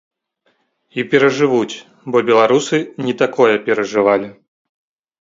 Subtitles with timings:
[1.01, 1.75] І перажывуць,
[2.11, 4.37] бо беларусы не такое перажывалі.